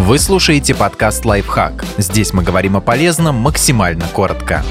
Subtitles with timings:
[0.00, 1.84] Вы слушаете подкаст «Лайфхак».
[1.98, 4.64] Здесь мы говорим о полезном максимально коротко.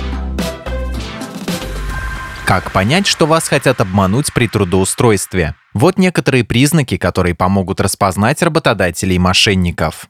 [2.46, 5.53] Как понять, что вас хотят обмануть при трудоустройстве?
[5.74, 10.07] Вот некоторые признаки, которые помогут распознать работодателей и мошенников.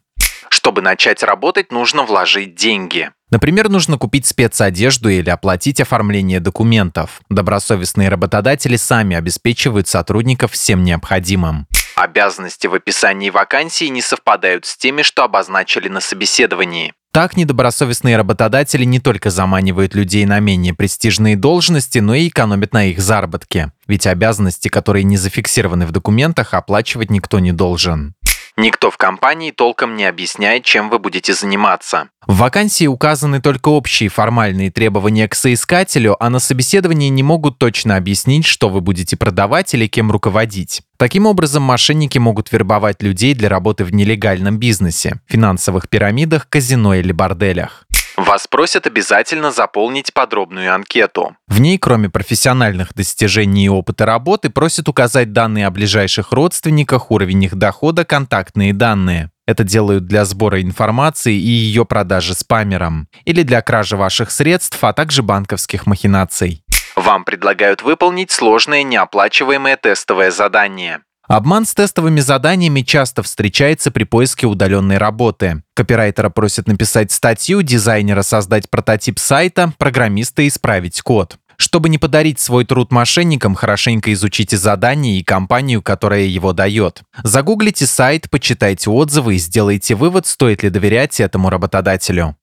[0.49, 3.09] Чтобы начать работать, нужно вложить деньги.
[3.31, 7.21] Например, нужно купить спецодежду или оплатить оформление документов.
[7.29, 11.65] Добросовестные работодатели сами обеспечивают сотрудников всем необходимым.
[11.97, 16.93] Обязанности в описании вакансии не совпадают с теми, что обозначили на собеседовании.
[17.11, 22.85] Так недобросовестные работодатели не только заманивают людей на менее престижные должности, но и экономят на
[22.85, 23.71] их заработке.
[23.87, 28.13] Ведь обязанности, которые не зафиксированы в документах, оплачивать никто не должен.
[28.59, 32.09] Никто в компании толком не объясняет, чем вы будете заниматься.
[32.25, 37.97] В вакансии указаны только общие формальные требования к соискателю, а на собеседовании не могут точно
[37.97, 40.81] объяснить, что вы будете продавать или кем руководить.
[40.97, 47.11] Таким образом, мошенники могут вербовать людей для работы в нелегальном бизнесе, финансовых пирамидах, казино или
[47.11, 47.85] борделях.
[48.17, 51.37] Вас просят обязательно заполнить подробную анкету.
[51.47, 57.43] В ней, кроме профессиональных достижений и опыта работы, просят указать данные о ближайших родственниках, уровень
[57.43, 59.29] их дохода, контактные данные.
[59.45, 63.07] Это делают для сбора информации и ее продажи спамерам.
[63.23, 66.63] Или для кражи ваших средств, а также банковских махинаций.
[66.95, 71.01] Вам предлагают выполнить сложное неоплачиваемое тестовое задание.
[71.27, 75.61] Обман с тестовыми заданиями часто встречается при поиске удаленной работы.
[75.73, 81.37] Копирайтера просят написать статью, дизайнера создать прототип сайта, программиста исправить код.
[81.57, 87.01] Чтобы не подарить свой труд мошенникам, хорошенько изучите задание и компанию, которая его дает.
[87.23, 92.37] Загуглите сайт, почитайте отзывы и сделайте вывод, стоит ли доверять этому работодателю.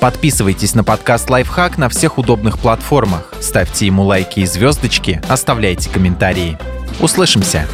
[0.00, 6.58] Подписывайтесь на подкаст «Лайфхак» на всех удобных платформах, ставьте ему лайки и звездочки, оставляйте комментарии.
[7.00, 7.66] Услышимся!